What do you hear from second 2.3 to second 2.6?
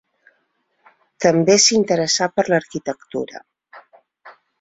per